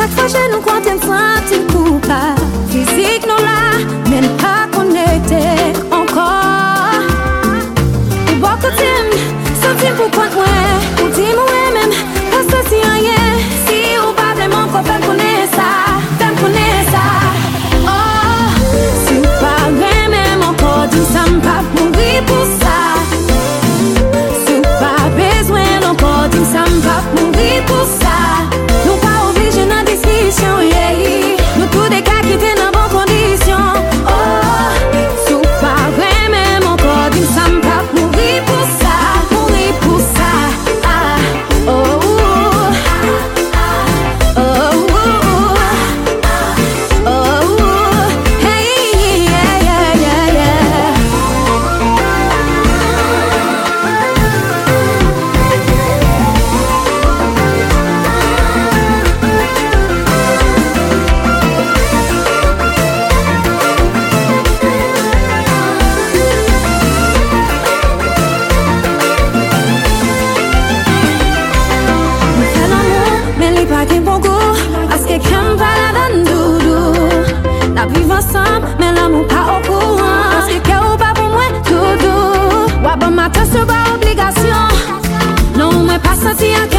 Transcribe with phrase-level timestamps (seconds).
[0.00, 2.39] Chak fwa jen nou kwa ten santi koupa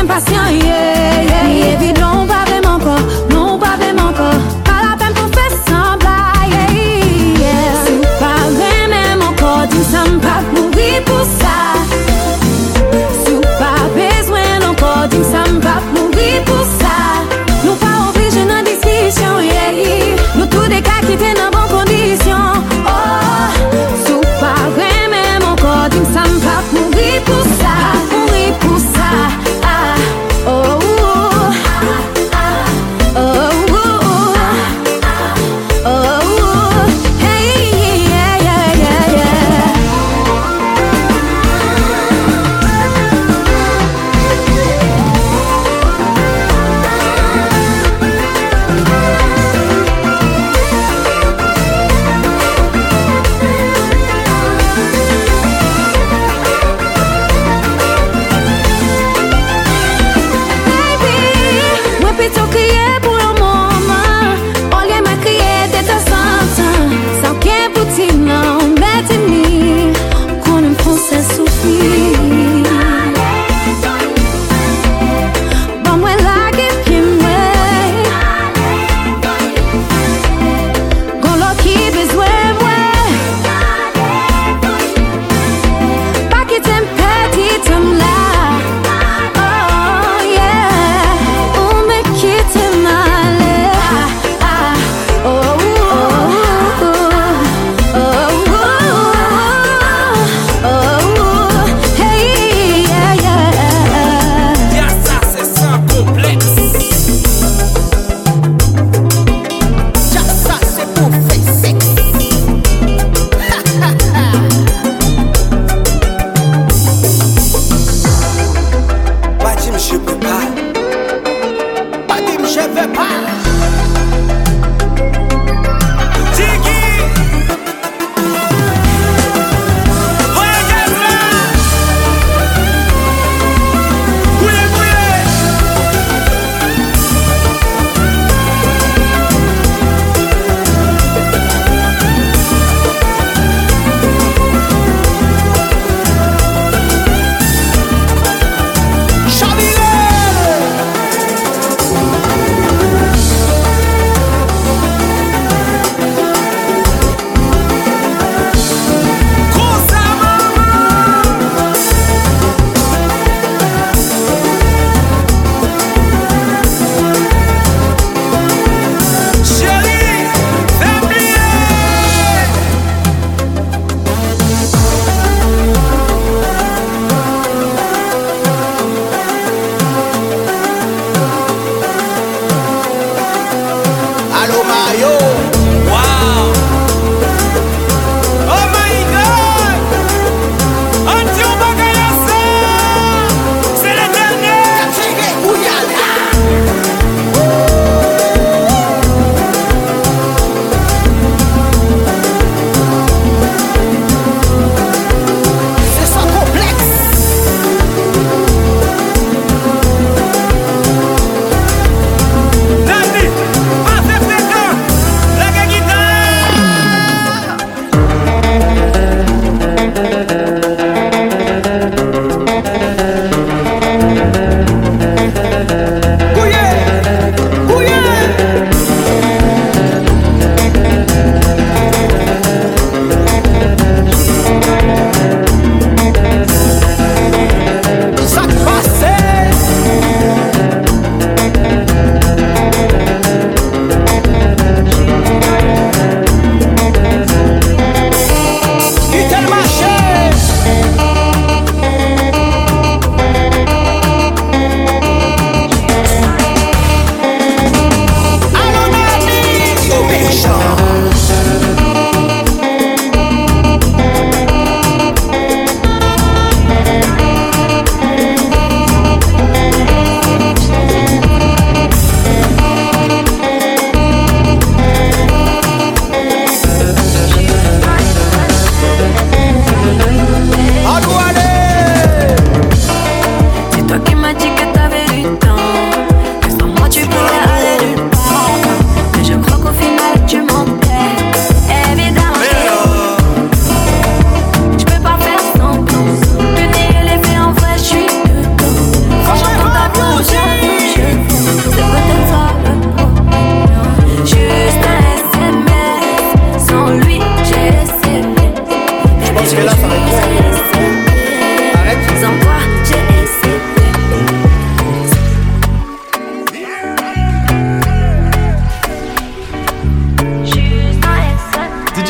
[0.01, 2.20] impatient, yeah, yeah, évident.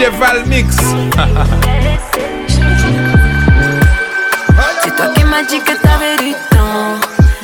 [4.83, 6.97] C'est toi qui m'as dit que t'avais du temps.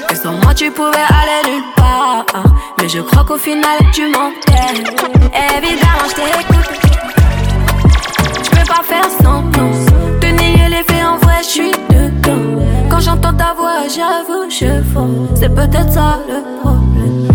[0.08, 2.26] Que sans moi tu pouvais aller nulle part.
[2.80, 4.74] Mais je crois qu'au final tu mentais.
[5.56, 6.72] Évidemment, je t'écoute.
[8.44, 9.72] Je peux pas faire semblant.
[10.20, 12.64] Te nier les faits en vrai, je suis dedans.
[12.90, 15.28] Quand j'entends ta voix, j'avoue, je fonds.
[15.36, 17.28] C'est peut-être ça le problème.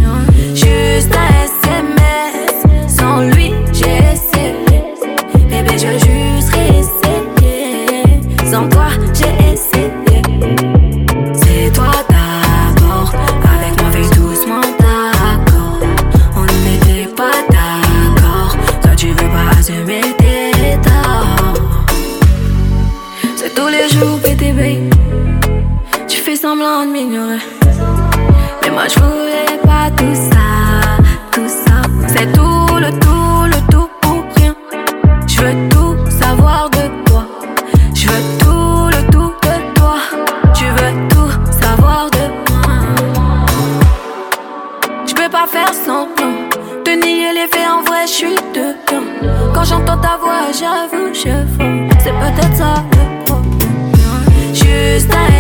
[0.55, 1.42] Juste un
[27.05, 27.39] mignon.
[28.63, 30.47] Mais moi je voulais pas tout ça,
[31.33, 31.77] tout ça.
[32.07, 34.55] C'est tout le tout, le tout pour rien.
[35.27, 37.25] Je veux tout savoir de toi.
[37.95, 39.97] Je veux tout le tout de toi.
[40.55, 42.63] Tu veux tout savoir de moi.
[45.07, 46.37] Je peux pas faire semblant.
[46.85, 49.07] Te nier les faits en vrai, je suis dedans.
[49.55, 51.35] Quand j'entends ta voix, j'avoue, je.
[52.03, 53.53] C'est peut-être ça le problème.
[54.53, 55.32] Juste un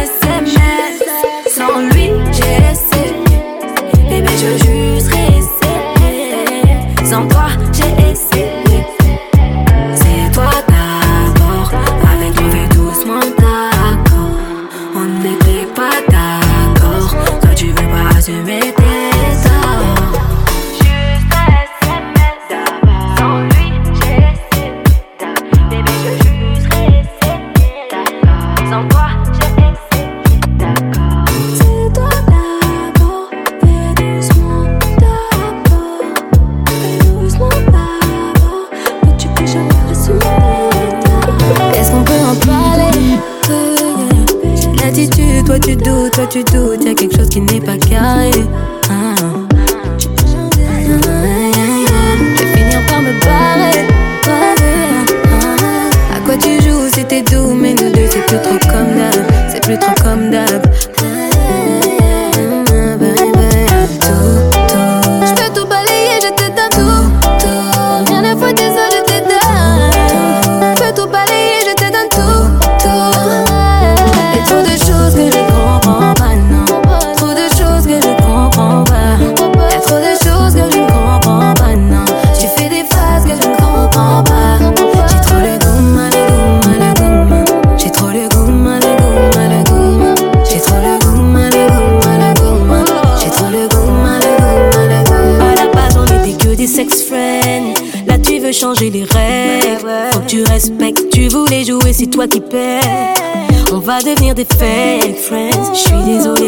[104.35, 105.75] des fake friends.
[105.75, 106.42] Je suis désolée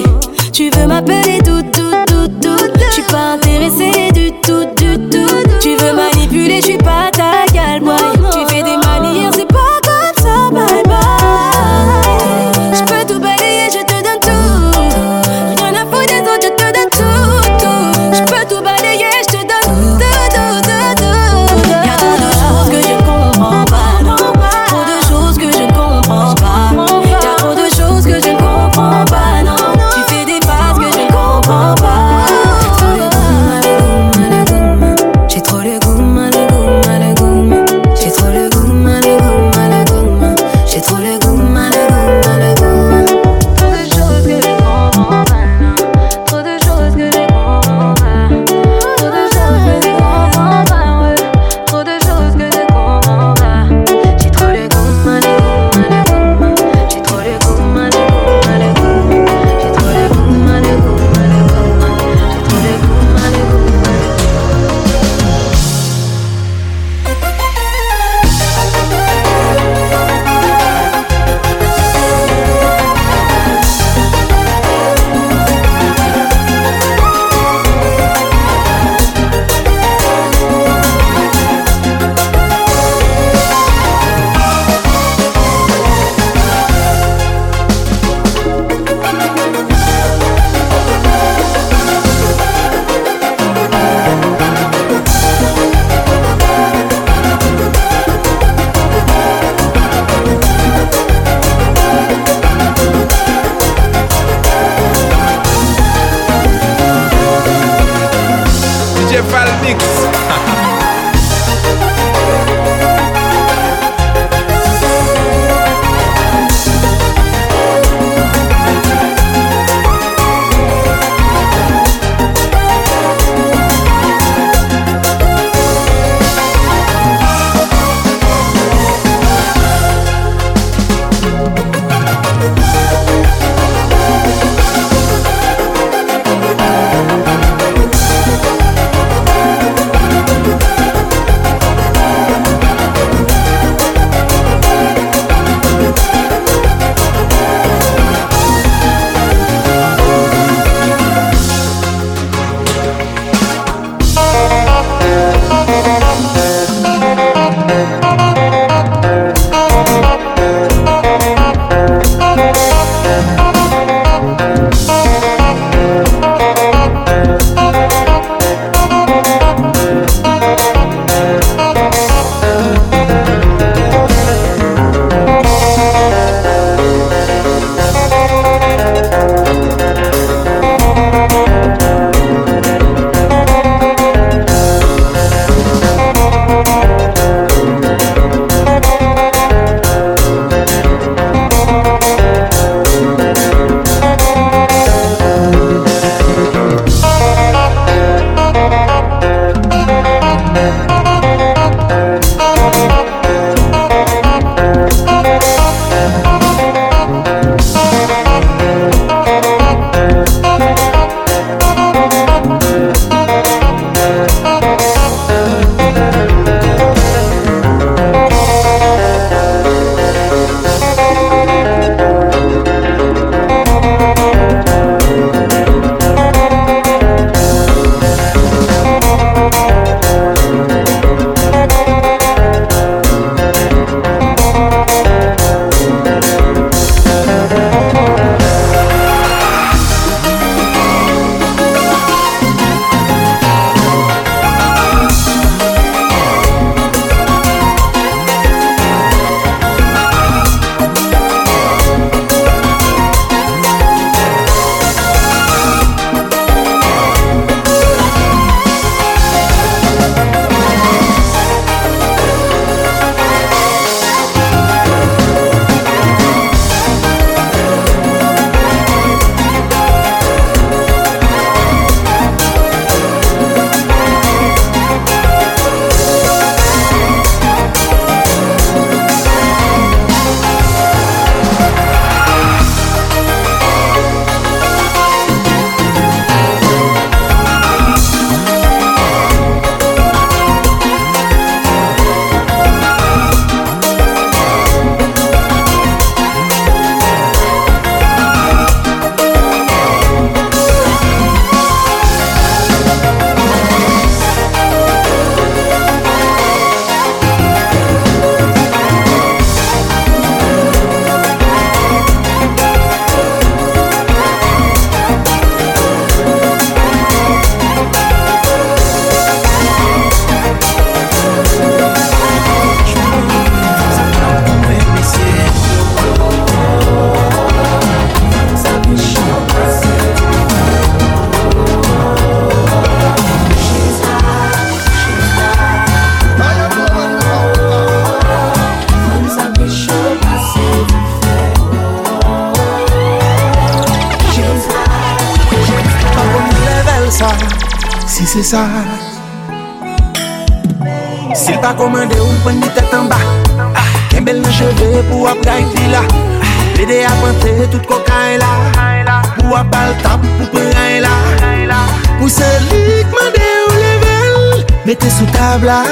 [365.54, 365.84] tabla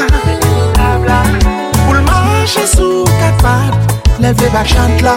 [1.84, 5.16] Pou l'manche sou kat pat Leve bak chant la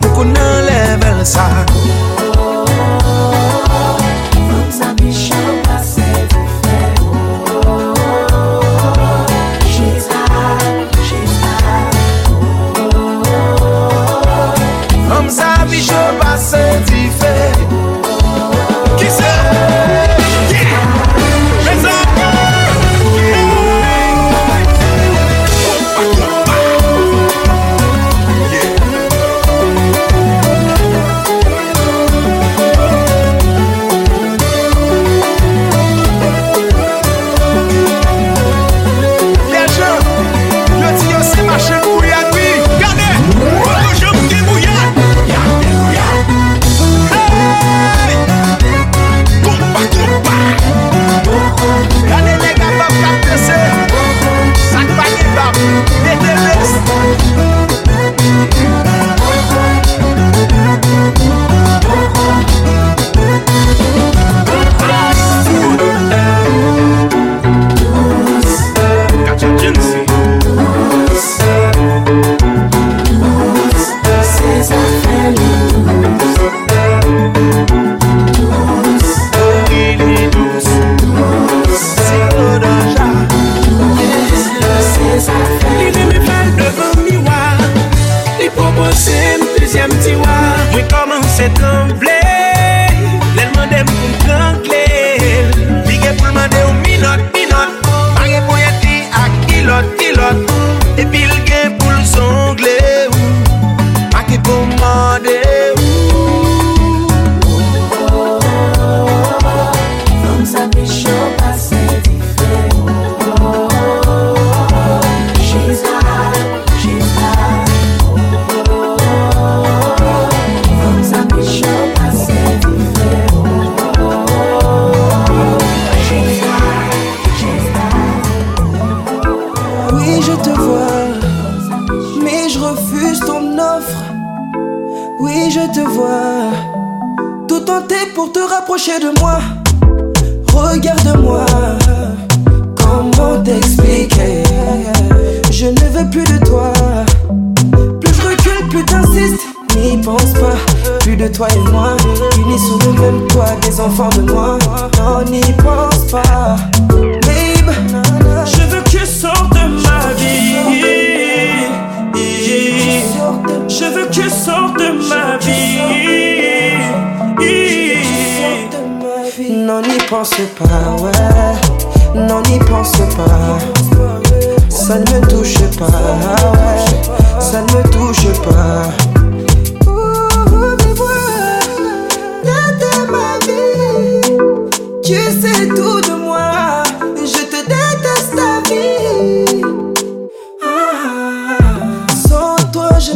[0.00, 1.46] Nou konen level sa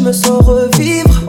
[0.08, 1.20] me sens revivre.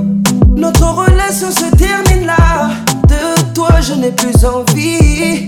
[0.56, 2.70] Notre relation se termine là.
[3.10, 5.48] De toi, je n'ai plus envie.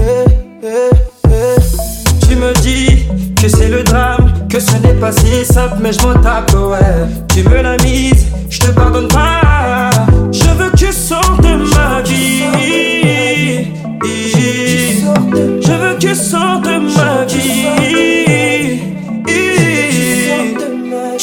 [0.00, 0.24] Eh,
[0.62, 0.90] eh,
[1.28, 2.26] eh.
[2.26, 3.06] Tu me dis
[3.40, 7.06] que c'est le drame, que ce n'est pas si simple, mais je m'en tape, ouais.
[7.32, 9.90] Tu me la mise, je te pardonne pas.
[10.32, 12.42] Je veux que tu sortes de ma vie.
[15.62, 18.34] Je veux que tu sortes de ma vie.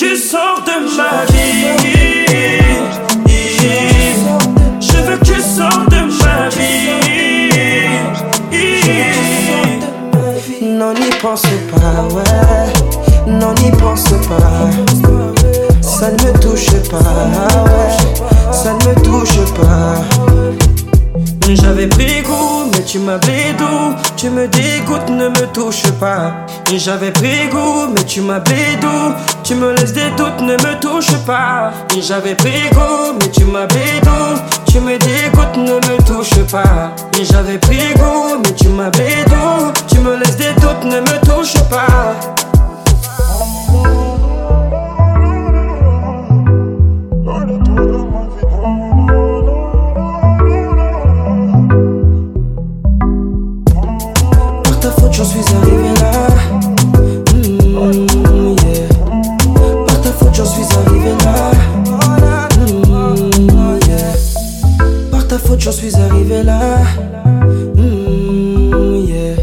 [0.01, 1.30] Tu sors de ma vie.
[13.51, 14.69] Non, n'y pense pas.
[15.81, 18.53] Ça ne me touche pas.
[18.53, 19.95] Ça ne me touche pas.
[21.49, 23.95] J'avais pris goût, mais tu m'as bédou.
[24.15, 26.31] Tu me dégoûtes, ne me touche pas.
[26.73, 29.15] J'avais pris goût, mais tu m'as bédou.
[29.43, 31.71] Tu me laisses des doutes, ne me touche pas.
[31.99, 34.39] J'avais pris goût, mais tu m'as bédou.
[34.71, 36.91] Tu me dégoûtes, ne me touche pas.
[37.21, 39.73] J'avais pris goût, mais tu m'as bédou.
[39.87, 42.15] Tu me laisses des doutes, ne me touche pas.
[55.01, 56.11] Par ta faute, j'en suis arrivé là.
[57.33, 58.05] Mm.
[59.87, 61.51] Par ta faute, j'en suis arrivé là.
[62.57, 64.13] Mm, yeah.
[65.09, 66.59] Par ta faute, j'en suis arrivé là.
[67.87, 69.35] Mm, yeah.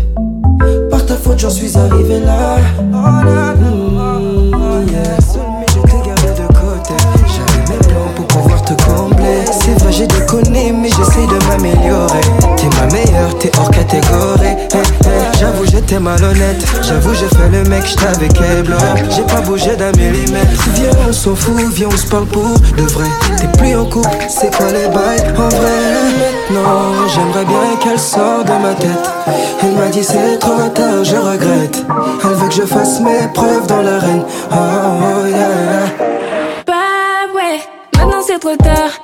[0.91, 2.59] Par ta faute, j'en suis arrivé là.
[2.81, 5.17] Mm, yeah.
[5.59, 6.95] Mais je t'ai gardé de côté.
[7.27, 9.41] J'avais mes plans pour pouvoir te combler.
[9.51, 12.21] C'est vrai, j'ai déconné, mais j'essaye de m'améliorer.
[12.57, 14.48] T'es ma meilleure, t'es hors catégorie.
[15.89, 16.63] J'étais malhonnête.
[16.83, 18.77] J'avoue, j'ai fait le mec, j't'avais keblo.
[19.09, 20.69] J'ai pas bougé d'un millimètre.
[20.75, 23.07] Viens, on s'en fout, viens, on se parle pour de vrai.
[23.39, 25.81] T'es plus en couple, c'est quoi les bails En vrai,
[26.51, 29.11] maintenant, j'aimerais bien qu'elle sorte de ma tête.
[29.63, 31.83] Elle m'a dit c'est trop tard, je regrette.
[32.23, 34.25] Elle veut que je fasse mes preuves dans l'arène.
[34.53, 35.87] Oh, oh, yeah.
[36.67, 37.61] Bah ouais,
[37.97, 38.98] maintenant c'est trop tard.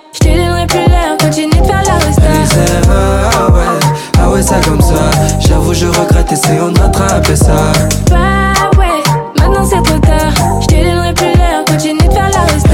[4.45, 5.11] Ça comme ça.
[5.41, 7.73] J'avoue, je regrette, essayons de rattraper ça.
[8.11, 9.03] Bah ouais,
[9.39, 10.61] maintenant c'est trop tard.
[10.61, 12.69] Je te donnerai plus l'heure, continue de faire la resta.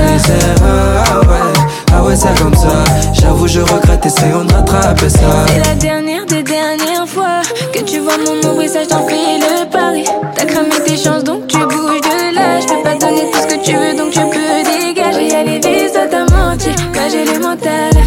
[0.64, 1.61] Ah ouais,
[1.94, 2.85] ah ouais, ça comme ça.
[3.12, 5.18] J'avoue, je regrette, essayons de rattraper ça.
[5.46, 9.06] C'est la dernière des dernières fois que tu vois mon nom, oui, ça je t'en
[9.06, 10.04] fais le pari.
[10.35, 12.61] T'as cramé tes chances, donc tu bouges de là.
[12.61, 15.28] Je peux pas donner tout ce que tu veux, donc tu peux dégager.
[15.28, 16.70] Y'a les vis, ça t'a menti.
[16.94, 17.99] Moi j'ai le mental.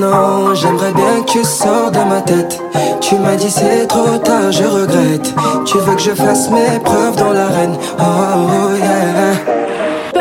[0.00, 2.60] Maintenant, j'aimerais bien que tu sors de ma tête.
[3.00, 5.34] Tu m'as dit c'est trop tard, je regrette.
[5.64, 7.74] Tu veux que je fasse mes preuves dans l'arène?
[7.98, 9.34] Oh, oh yeah.
[10.14, 10.20] Bah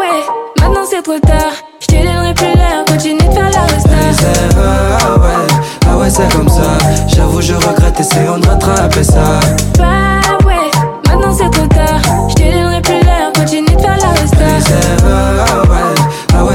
[0.00, 0.24] ouais,
[0.60, 1.52] maintenant c'est trop tard.
[1.80, 3.90] Je te donnerai plus l'heure, continue de faire la resta.
[4.18, 5.54] C'est- Ah ouais,
[5.88, 6.62] ah ouais, c'est comme ça.
[7.06, 9.38] J'avoue, je regrette, essayons de rattraper ça.
[9.78, 10.70] Bah ouais,
[11.08, 12.00] maintenant c'est trop tard.
[12.30, 15.33] Je te donnerai plus l'heure, continue de faire la resta.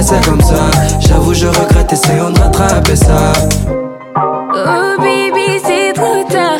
[0.01, 0.71] C'est- ouais, ouais, c'est comme ça.
[0.99, 3.33] J'avoue, je regrette, essayons de rattraper ça.
[4.15, 6.59] Oh baby, c'est trop tard.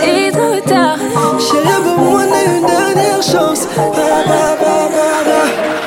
[0.00, 0.96] C'est trop tard.
[1.38, 3.66] Chérie, moi on a une dernière chance.
[3.76, 3.82] Ba,
[4.28, 5.42] ba, ba, ba, ba.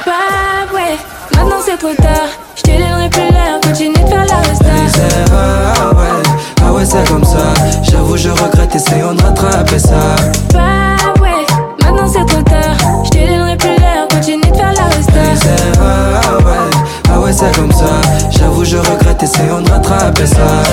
[0.05, 0.97] Bah ouais,
[1.35, 2.29] maintenant c'est trop tard.
[2.55, 4.65] Je te donnerai plus l'heure, continue de faire la resta.
[5.31, 6.23] Ah ouais,
[6.65, 7.53] ah ouais, c'est comme ça.
[7.83, 10.15] J'avoue, je regrette, essayons de rattraper ça.
[17.37, 18.01] C'est comme ça.
[18.31, 20.63] J'avoue, je regrette, essayons de rattraper ça.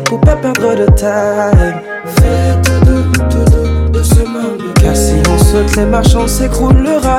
[0.00, 1.74] Pour pas perdre de time.
[2.16, 4.56] Fais tout doux, doucement.
[4.80, 7.18] Car si on saute les marches, on s'écroulera.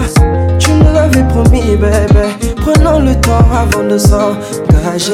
[0.60, 2.28] Tu me l'avais promis, bébé.
[2.58, 5.14] Prenons le temps avant de s'engager.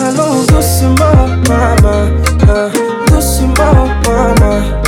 [0.00, 2.10] Allons doucement, maman.
[2.48, 2.68] ah,
[3.08, 4.83] Doucement, maman.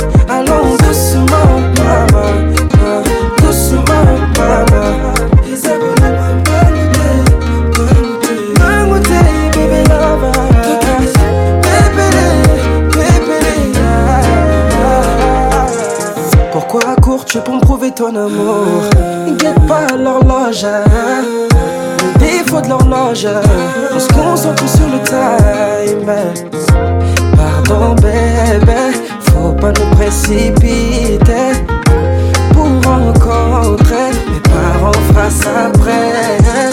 [17.97, 18.83] Ton amour.
[19.39, 23.27] Guette pas l'horloge Le défaut de l'horloge
[23.95, 26.11] On se concentre sur le time.
[27.35, 31.53] Pardon bébé Faut pas nous précipiter.
[32.53, 36.66] Pour rencontrer Mes parents face après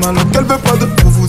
[0.00, 1.28] qu'elle la veut pas de vous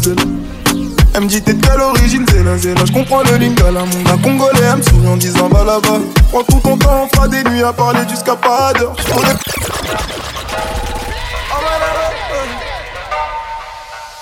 [1.15, 1.21] elle.
[1.21, 2.85] Me dit t'es de quelle origine, c'est là, c'est là.
[2.85, 4.59] J'comprends le lingala, mon gars congolais.
[4.63, 5.99] Elle me sourit en disant va là-bas.
[6.31, 8.95] Prends tout ton on fera des nuits à parler jusqu'à pas d'heure.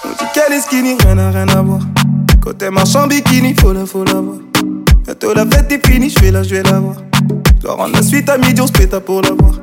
[0.03, 1.79] On dit qu'elle est skinny, rien n'a rien à voir.
[2.41, 4.37] Côté marchand bikini, faut la, faut la voir.
[5.05, 6.95] Bientôt la fête est finie, j'vais là, j'vais la voir.
[7.63, 9.53] Rendre la suite à midi, on se péta pour la voir.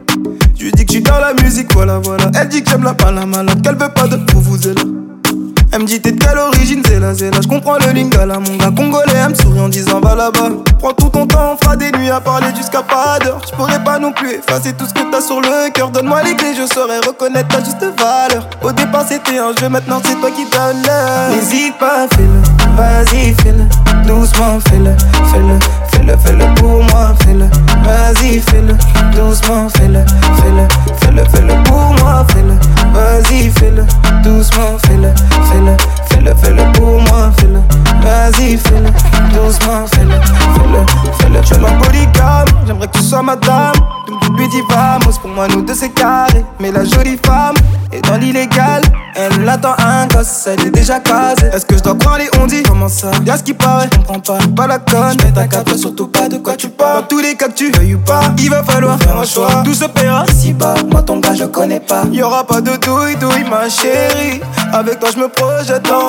[0.56, 2.30] Je lui dis que j'suis dans la musique, voilà, voilà.
[2.40, 4.82] Elle dit que j'aime la malade, qu'elle veut pas de pour vous là.
[5.70, 7.40] Elle me dit t'es de quelle origine, c'est là, c'est là.
[7.42, 9.12] J'comprends le lingala, mon gars congolais.
[9.22, 10.50] Elle me sourit en disant va là-bas.
[10.78, 13.40] Prends tout ton temps, on fera des nuits à parler jusqu'à pas d'heure.
[13.46, 15.90] J'pourrais pas non plus effacer tout ce que t'as sur le cœur.
[15.90, 18.48] Donne-moi les clés, je saurais reconnaître ta juste valeur.
[18.62, 21.30] Au départ c'était un jeu, maintenant c'est toi qui donne l'heure.
[21.36, 23.97] N'hésite pas, fais-le, vas-y, fais-le.
[24.08, 24.96] Doucement, fais-le,
[25.30, 25.58] fais-le,
[25.92, 27.44] fais-le, fais-le pour moi, fais-le.
[27.84, 28.74] Vas-y, fais-le,
[29.14, 30.00] doucement, fais-le,
[30.38, 30.66] fais-le,
[31.00, 32.54] fais-le, fais-le pour moi, fais-le.
[32.94, 33.84] Vas-y, fais-le,
[34.22, 35.12] doucement, fais-le,
[35.50, 37.60] fais-le, fais-le, fais-le pour moi, fais-le.
[38.02, 38.90] Vas-y, fais-le,
[39.34, 41.40] doucement, fais-le, fais-le, fais-le.
[41.42, 43.74] Je suis ma polygame, j'aimerais que tu sois ma dame.
[44.08, 46.44] Donc lui dis vamos, pour moi nous deux c'est carré.
[46.60, 47.56] Mais la jolie femme
[47.92, 48.82] est dans l'illégal.
[49.14, 51.48] Elle attend un gosse, elle est déjà casée.
[51.52, 53.10] Est-ce que je dois croire les on dit Comment ça?
[53.26, 54.38] Y'a ce qui paraît, je comprends pas.
[54.56, 57.00] Pas la conne, je ta carte, surtout pas de quoi tu parles.
[57.00, 59.62] Dans tous les cas que tu veuilles ou pas, il va falloir faire un choix.
[59.64, 62.04] Tout se paiera si bas, moi ton gars je connais pas.
[62.12, 64.40] Y'aura pas de douille douille ma chérie.
[64.72, 66.07] Avec toi je me projette dans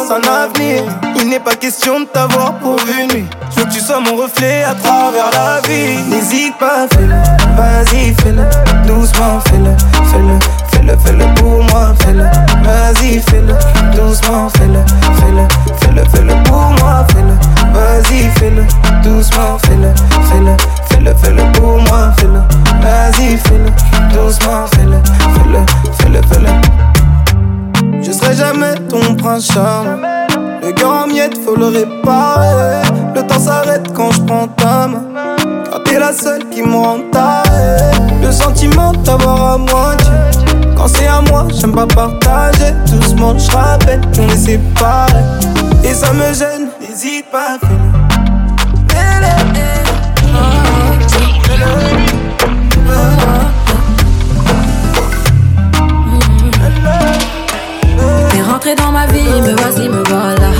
[1.15, 3.25] Il n'est pas question de t'avoir pour une nuit.
[3.51, 5.97] Je veux que tu sois mon reflet à travers la vie.
[6.09, 7.15] N'hésite pas, fais-le,
[7.57, 8.43] vas-y, fais-le.
[8.87, 9.75] Doucement, fais-le,
[10.09, 10.39] fais-le,
[10.71, 12.23] fais-le, fais-le pour moi, fais-le.
[12.63, 13.53] Vas-y, fais-le,
[13.93, 14.79] doucement, fais-le,
[15.19, 15.47] fais-le,
[15.79, 17.35] fais-le, fais-le pour moi, fais-le.
[17.73, 18.65] Vas-y, fais-le,
[19.03, 19.93] doucement, fais-le,
[20.29, 20.55] fais-le,
[20.89, 22.41] fais-le, fais-le pour moi, fais-le.
[22.81, 23.69] Vas-y, fais-le,
[24.15, 24.97] doucement, fais-le,
[25.35, 25.65] fais-le,
[25.99, 26.88] fais-le, fais-le.
[28.01, 29.97] Je serai jamais ton prince charmant.
[30.61, 32.81] Le cœur en miettes, faut le réparer.
[33.15, 35.03] Le temps s'arrête quand je prends ta main.
[35.69, 40.11] Car t'es la seule qui me Le sentiment d'avoir à moitié.
[40.75, 42.73] Quand c'est à moi, j'aime pas partager.
[42.87, 45.23] Doucement je rappelle qu'on est séparés.
[45.83, 47.69] Et ça me gêne, n'hésite pas à
[58.59, 60.51] rentré dans ma vie, me vas-y, me voilà.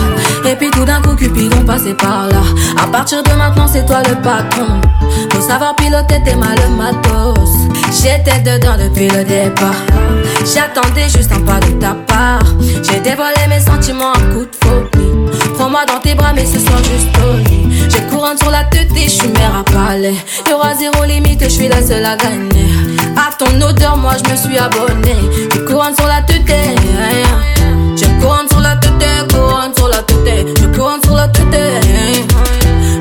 [0.49, 2.41] Et puis tout d'un coup, Cupidon passait par là.
[2.81, 4.79] À partir de maintenant, c'est toi le patron.
[5.33, 7.49] Faut savoir piloter tes mal matos.
[7.91, 9.75] J'étais dedans depuis le départ.
[10.45, 12.45] J'attendais juste un pas de ta part.
[12.83, 15.55] J'ai dévoilé mes sentiments à coup de folie.
[15.55, 17.89] Prends-moi dans tes bras, mais ce soir juste au lit.
[17.89, 20.15] J'ai couronne sur la tête et je suis mère à palais.
[20.49, 22.71] Y'aura zéro limite, je suis la seule à gagner.
[23.17, 25.15] À ton odeur, moi je me suis abonné.
[25.51, 26.39] J'ai sur la tête.
[27.99, 30.47] J'ai couronne sur la tête, couronne sur la tête.
[30.57, 31.43] J'ai couronne sur la tête.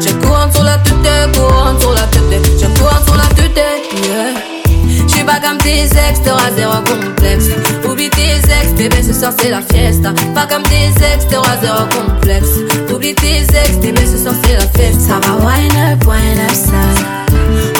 [0.00, 2.50] J'ai couronne sur la tête, couronne sur la tête.
[2.58, 3.56] J'ai couronne sur la tête.
[4.02, 5.06] Yeah.
[5.06, 7.44] J'suis pas comme tes ex, t'auras zéro complexe.
[7.88, 10.12] Oublie tes ex, bébé, ce soir c'est la fiesta.
[10.34, 12.48] Pas comme tes ex, t'auras zéro complexe.
[12.92, 14.98] Oublie tes ex, bébé, ce soir c'est la fiesta.
[14.98, 17.06] Ça va wine up, wine up, style.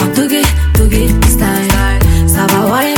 [0.01, 0.45] En toogie,
[1.27, 2.27] style.
[2.27, 2.88] Ça va wine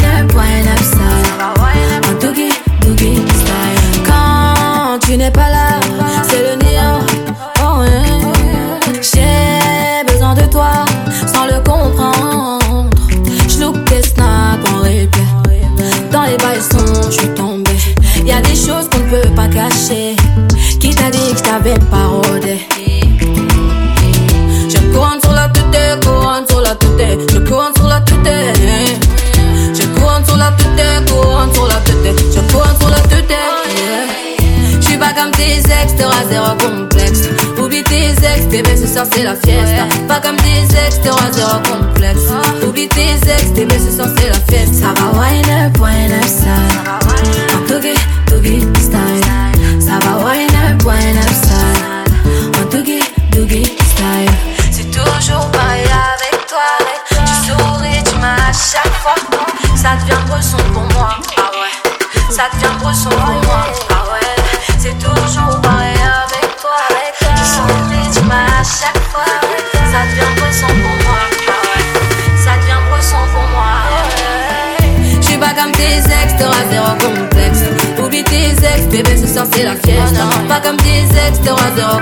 [5.12, 5.78] tu n'es pas là,
[6.24, 7.02] c'est le néant.
[7.62, 8.80] Oh, yeah.
[9.02, 10.86] J'ai besoin de toi
[11.28, 12.89] sans le comprendre.
[13.50, 15.67] J'loupe tes snaps en replay.
[16.13, 17.71] Dans les bails sons, je suis tombée.
[18.26, 20.15] Y a des choses qu'on ne peut pas cacher.
[20.80, 22.40] Qui t'a dit que je t'avais parodé?
[36.32, 37.24] Zéro complexe.
[37.62, 39.84] Oublie tes ex, bébé, ce soir c'est la fiesta.
[40.08, 42.22] Pas comme tes ex, t'auras zéro complexe.
[42.65, 44.88] Oublie tes ex, bébé, ce soir c'est la fiesta.
[44.88, 46.80] Ça va wine up, wine up, style.
[47.56, 49.82] En toogie, toogie, style.
[49.82, 52.62] Ça va wine up, wine up, style.
[52.62, 54.32] En toogie, toogie, style.
[54.72, 56.70] C'est toujours pareil avec toi.
[57.10, 59.15] Tu souris, tu m'as à chaque fois.
[59.76, 61.10] Ça devient bresson pour moi.
[61.38, 62.34] Ah ouais.
[62.34, 63.31] Ça devient bresson pour moi.
[79.63, 80.24] La fiesta.
[80.47, 82.00] Pas comme tes ex, t'auras zéro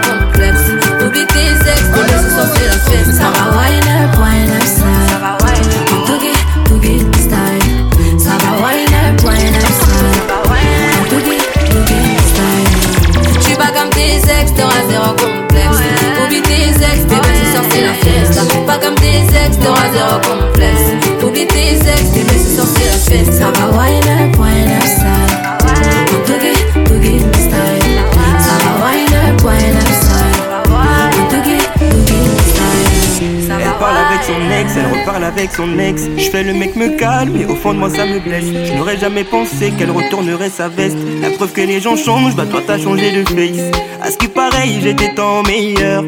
[34.42, 36.08] elle reparle avec son ex.
[36.18, 38.46] Je fais le mec me calme, mais au fond de moi ça me blesse.
[38.66, 40.98] Je n'aurais jamais pensé qu'elle retournerait sa veste.
[41.22, 43.72] La preuve que les gens changent, bah toi t'as changé de face.
[44.02, 46.04] À ce qui paraît, j'étais tant meilleur.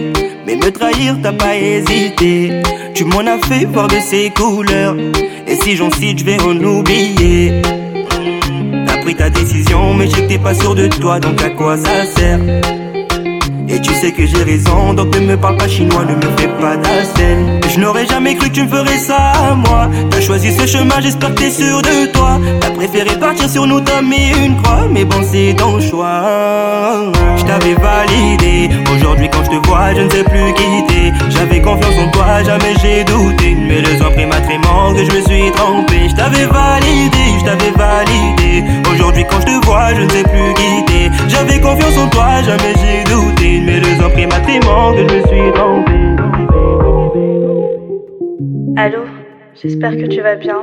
[0.45, 2.61] Mais me trahir, t'as pas hésité.
[2.93, 4.95] Tu m'en as fait voir de ses couleurs.
[5.47, 7.61] Et si j'en cite, je vais en oublier.
[8.87, 12.39] T'as pris ta décision, mais je pas sûr de toi, donc à quoi ça sert?
[13.81, 16.77] Tu sais que j'ai raison, donc ne me parle pas chinois, ne me fais pas
[16.77, 17.59] d'ascène.
[17.73, 19.89] Je n'aurais jamais cru que tu me ferais ça à moi.
[20.09, 22.39] T'as choisi ce chemin, j'espère que t'es sûr de toi.
[22.59, 27.11] T'as préféré partir sur nous, t'as mis une croix, mais bon, c'est ton choix.
[27.37, 31.11] Je t'avais validé, aujourd'hui quand je te vois, je ne sais plus quitter.
[31.29, 33.55] J'avais confiance en toi, jamais j'ai douté.
[33.55, 36.09] Mais deux ans après ma que je me suis trompé.
[36.09, 38.40] Je t'avais validé, je t'avais validé.
[39.29, 41.11] Quand je te vois, je ne sais plus quitter.
[41.27, 43.61] J'avais confiance en toi, jamais j'ai douté.
[43.65, 45.91] Mais deux ans après ma que je me suis trompé.
[48.77, 48.99] Allô
[49.61, 50.57] J'espère que tu vas bien.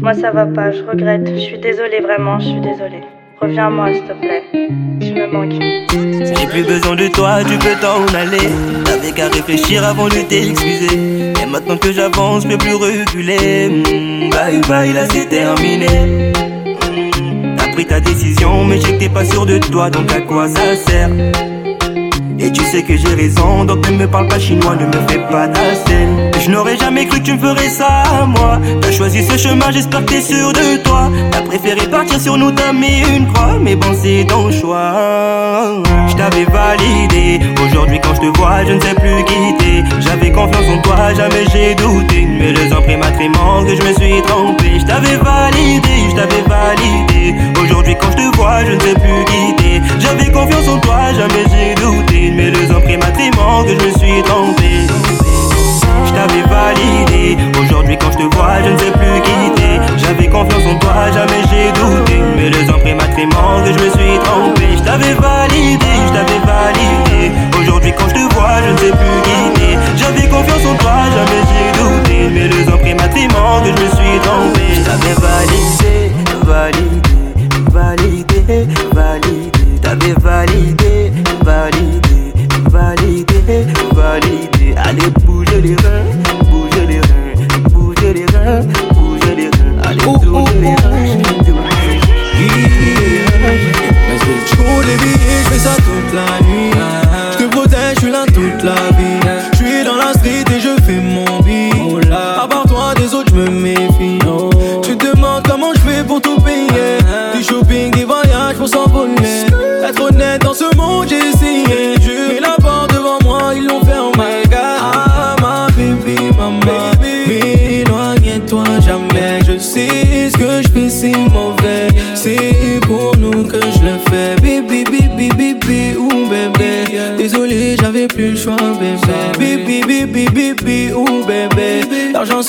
[0.00, 1.28] Moi ça va pas, je regrette.
[1.34, 3.02] Je suis désolée vraiment, je suis désolée.
[3.40, 4.44] Reviens à moi s'il te plaît.
[5.00, 5.60] Tu me manques.
[5.90, 8.48] J'ai plus besoin de toi, tu peux t'en aller.
[8.84, 11.32] T'avais qu'à réfléchir avant de t'excuser.
[11.42, 13.68] Et maintenant que j'avance, je peux plus reculer.
[13.68, 16.32] Mm, bye bye, là c'est terminé.
[17.88, 21.08] Ta décision, mais je pas sûr de toi, donc à quoi ça sert?
[22.38, 25.18] Et tu sais que j'ai raison, donc ne me parle pas chinois, ne me fais
[25.30, 25.48] pas
[25.86, 26.30] scène.
[26.38, 28.60] Je n'aurais jamais cru que tu me ferais ça à moi.
[28.80, 31.10] T'as choisi ce chemin, j'espère que t'es sûr de toi.
[31.32, 35.49] T'as préféré partir sur nous t'as mis une croix, mais bon c'est ton choix.
[36.08, 39.84] Je t'avais validé, aujourd'hui quand je te vois, je ne sais plus quitter.
[40.00, 42.26] J'avais confiance en toi, jamais j'ai douté.
[42.26, 44.80] Mais les imprimatriement que je me suis trompé.
[44.80, 47.34] Je t'avais validé, je t'avais validé.
[47.60, 49.80] Aujourd'hui quand je te vois, je ne sais plus quitter.
[49.98, 52.32] J'avais confiance en toi, jamais j'ai douté.
[52.34, 54.89] Mais les imprimatriement que je me suis trompé.
[56.20, 59.80] T'avais validé, aujourd'hui quand je te vois, je ne sais plus quitter.
[59.96, 62.20] J'avais confiance en toi, jamais j'ai douté.
[62.36, 64.66] Mais les imprimatriement que je me suis trompé.
[64.76, 67.32] Je t'avais validé, je t'avais validé.
[67.58, 69.78] Aujourd'hui quand je te vois, je ne sais plus quitter.
[69.96, 72.28] J'avais confiance en toi, jamais j'ai douté.
[72.34, 74.64] Mais les imprimatriement que je me suis trompé.
[74.74, 76.12] Je t'avais validé,
[76.44, 77.00] validé,
[77.72, 79.50] validé, validé.
[79.80, 80.79] T'avais validé,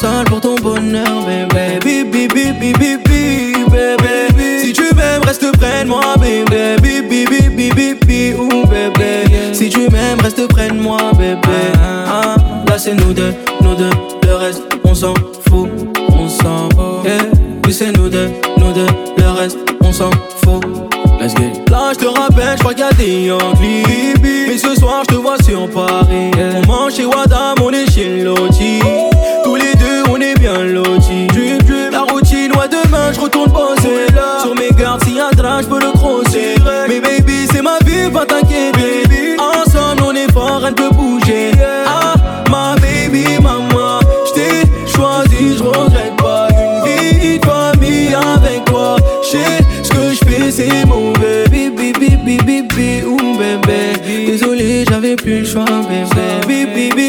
[0.02, 1.78] Pour ton bonheur, bébé.
[1.84, 4.60] Bibi, bibi, bibi, bébé.
[4.64, 6.78] Si tu m'aimes, reste près de moi, bébé.
[6.82, 9.54] Bibi, bibi, bibi, ou bébé.
[9.54, 11.72] Si tu m'aimes, reste près de moi, bébé.
[12.08, 12.36] Ah,
[12.68, 13.92] là, c'est nous deux, nous deux.
[14.24, 15.14] Le reste, on s'en
[15.48, 15.70] fout,
[16.10, 17.06] on s'en fout.
[17.06, 17.22] Yeah.
[17.68, 18.88] Oui, c'est nous deux, nous deux.
[19.18, 19.60] Le reste,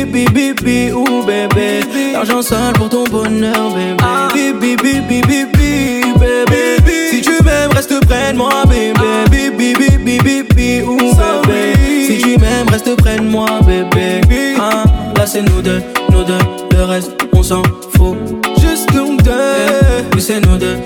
[0.04, 1.80] Bibi, bibi, ou bébé.
[2.12, 4.02] L'argent sale pour ton bonheur, bébé.
[4.34, 7.10] Bibi, bibi, bibi, bébé.
[7.10, 9.30] Si tu m'aimes, reste près de moi, bébé.
[9.30, 12.06] Bibi, bibi, bibi, ou bébé.
[12.08, 14.56] Si tu m'aimes, reste près de moi, bébé.
[14.58, 14.82] Ah,
[15.16, 15.80] là c'est nous deux,
[16.10, 16.38] nous deux.
[16.76, 17.62] Le reste, on s'en
[17.96, 18.16] fout.
[18.60, 19.32] Juste nous deux.
[20.14, 20.78] Oui, c'est nous deux,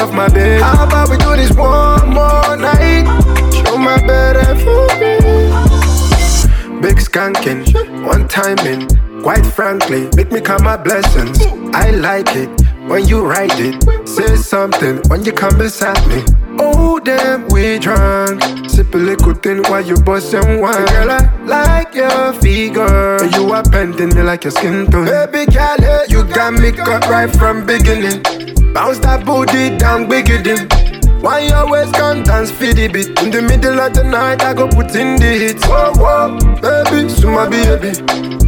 [0.00, 0.62] off my bed.
[0.62, 3.04] How about we do this one more night?
[3.52, 5.18] Show my better for me.
[6.80, 7.62] Big skanking,
[8.06, 8.88] one timing.
[9.22, 11.38] Quite frankly, make me count my blessings.
[11.74, 12.48] I like it
[12.88, 14.08] when you write it.
[14.08, 16.24] Say something when you come beside me.
[16.58, 18.42] Oh damn, we drunk.
[18.70, 20.86] Sip a little thing while you bust and wine.
[20.86, 23.22] Girl, I like your figure.
[23.36, 25.04] You are bending me like your skin tone.
[25.04, 28.22] Baby girl, yeah, you got me cut right from beginning.
[28.72, 30.68] Bounce that booty down, than.
[31.20, 33.08] Why you always come dance for the beat?
[33.20, 35.66] In the middle of the night, I go put in the hits.
[35.66, 37.92] Whoa, whoa, baby, so my baby.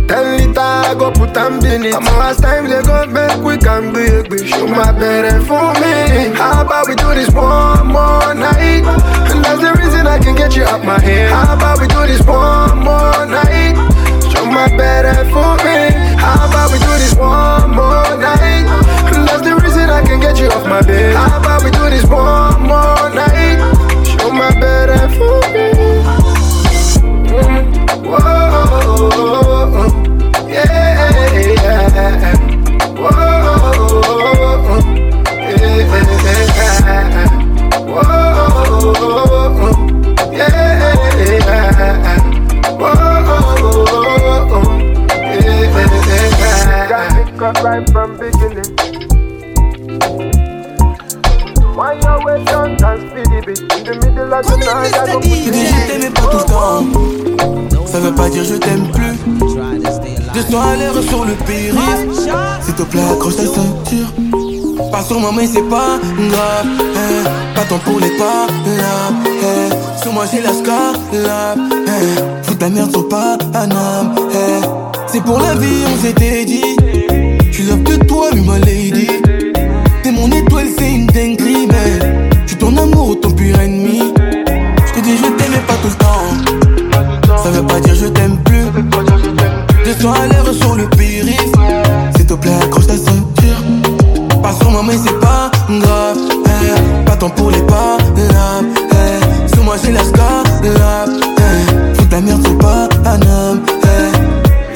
[0.07, 1.95] Ten liter, I go put them in it.
[1.95, 4.47] I'm last time they go make we can baby.
[4.47, 6.33] Show my better for me.
[6.39, 8.87] How about we do this one more night?
[9.29, 11.31] And that's the reason I can get you out my head.
[11.31, 13.77] How about we do this one more night?
[14.33, 15.93] Show my better for me.
[16.16, 19.02] How about we do this one more night?
[19.27, 21.14] That's the reason I can get you off my bed.
[21.16, 23.59] How about we do this one more night?
[24.07, 25.12] Show my bed and
[25.53, 25.66] me.
[28.03, 28.18] Whoa,
[30.49, 32.37] yeah, yeah.
[32.97, 33.11] Whoa,
[35.53, 36.23] yeah.
[36.43, 37.31] Yeah.
[37.87, 39.03] Whoa,
[40.33, 40.73] yeah.
[46.77, 47.91] Me, got
[53.55, 55.67] dance for the beat In the middle of the night I go put Je dis
[55.67, 59.17] je t'aimais pas tout le temps Ça veut pas dire je t'aime plus
[60.35, 61.75] Deux à l'air sur le périph'
[62.63, 64.13] S'il te plaît accroche ta ceinture
[64.91, 65.99] Pas sur moi mais c'est pas
[66.31, 67.31] grave hein.
[67.55, 69.77] Pas tant pour les pas là hein.
[70.03, 71.69] Sur moi j'ai la scala hein.
[72.43, 74.61] Fous ta merde sur pas un âme hein.
[75.07, 76.77] C'est pour la vie on s'était dit
[77.53, 79.09] Tu love que toi mais ma lady
[80.03, 81.41] T'es mon étoile c'est une Je suis
[83.21, 84.13] ton pur ennemi
[84.87, 88.39] Je te dis je t'aimais pas tout le temps Ça veut pas dire je t'aime
[88.45, 88.67] plus
[89.85, 91.53] Descends à l'air sur le périph'
[92.17, 97.05] S'il te plaît accroche ta ceinture Pas sur moi mais c'est pas grave hein.
[97.07, 99.47] Pas tant pour les pas là hein.
[99.53, 101.05] Sur moi j'ai la scala hein.
[101.95, 104.13] Fous ta merde c'est pas un homme hein.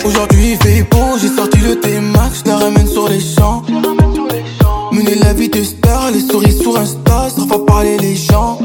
[0.05, 3.63] Aujourd'hui il fait beau, j'ai sorti le T-Max, je la ramène sur les champs.
[5.15, 8.59] La vie de star, les souris sur Insta, ça va parler les gens.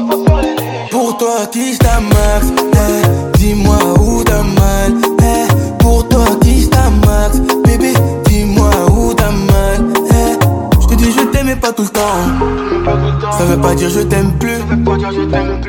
[0.90, 4.92] Pour toi qui ta max, eh, dis-moi où t'as mal.
[5.22, 5.78] eh.
[5.78, 7.92] Pour toi qui ta max, bébé,
[8.26, 9.86] dis-moi où t'as mal.
[10.10, 10.80] eh.
[10.82, 13.30] Je te dis je t'aimais pas tout le temps.
[13.38, 14.58] Ça veut pas dire je t'aime plus.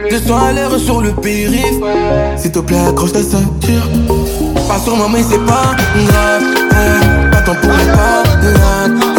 [0.09, 1.83] Descends à l'air sur le périph'.
[2.37, 3.87] S'il te plaît accroche ta ceinture.
[4.67, 5.75] Pas sur moi mais c'est pas
[6.07, 7.31] grave hein.
[7.45, 9.12] Pas pour les pas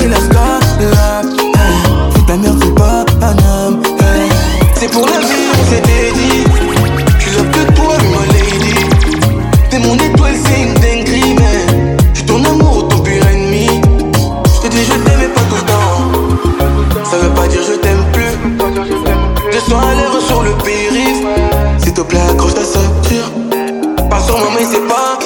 [0.00, 1.22] j'ai la scala hein.
[2.10, 3.82] Fous ta merde c'est pas un homme.
[4.74, 6.44] C'est pour la vie on s'était dit
[7.18, 8.74] Tu love que toi ma lady.
[9.70, 13.68] T'es mon étoile c'est une dinguerie mais Je suis ton amour ou ton pur ennemi.
[14.56, 17.04] Je te dis je t'aimais pas tout le temps.
[17.04, 19.52] Ça veut pas dire je t'aime plus.
[19.52, 21.26] Descends à l'air sur le périph'
[21.78, 23.30] S'il te plaît accroche ta ceinture.
[24.10, 25.23] Pas sur moi mais c'est pas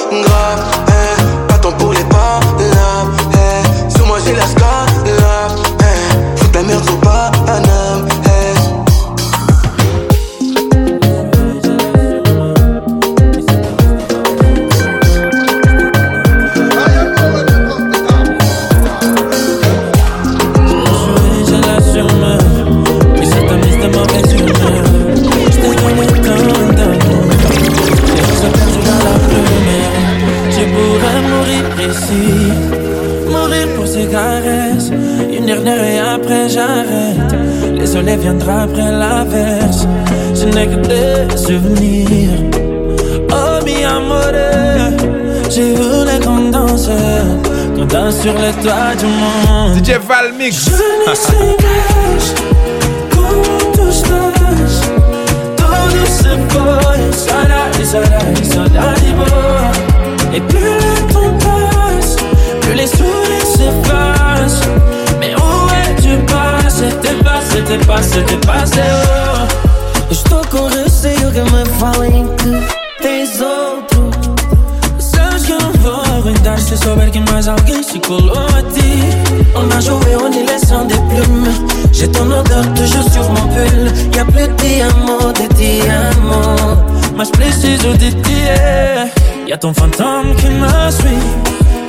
[47.89, 49.83] danse sur les toits du monde.
[49.83, 50.65] DJ Valmix.
[50.65, 54.81] Je ne sais pas comment tout se passe.
[55.57, 60.35] Todo se fue, sana y sana y sana y bon.
[60.35, 62.15] Et plus le temps passe,
[62.61, 64.67] plus les sourires s'effacent.
[65.19, 66.89] Mais où es-tu passé?
[67.01, 70.11] T'es passé, t'es passé, t'es passé, oh.
[70.11, 72.51] Estou com receio que me falem que
[73.01, 74.18] tens outro.
[76.79, 79.03] Sabes que mais alguém se colou a ti.
[79.55, 81.47] On a joué, on est laissant des plumes.
[81.91, 83.91] J'ai ton odeur toujours sur mon pull.
[84.15, 86.77] Y'a plus de diamants, de diamants.
[87.17, 88.41] Mas preciso de ti.
[89.47, 91.25] Y'a ton fantôme qui me suit.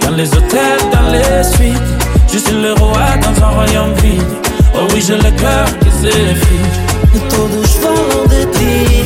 [0.03, 1.91] Dans les hôtels, dans les suites.
[2.33, 4.23] Je suis le roi dans un royaume vide.
[4.75, 6.77] Oh oui, j'ai le cœur qui s'effrite.
[7.29, 9.05] Todos falam de ti.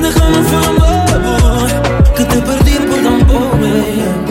[0.00, 1.68] Déjame amor.
[2.16, 4.27] Que te perdí por tan.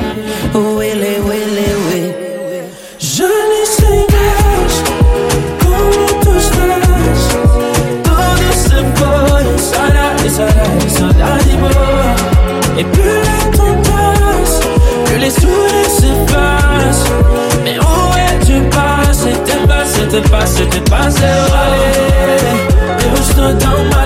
[20.18, 21.26] T'es passé, t'es passé, t'es passé.
[21.54, 23.98] Allez, eu estou tão mal.